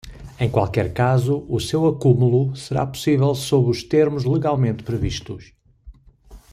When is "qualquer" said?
0.49-0.93